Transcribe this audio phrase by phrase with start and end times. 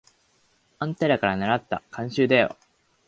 [0.79, 2.57] あんたからならった慣習だよ。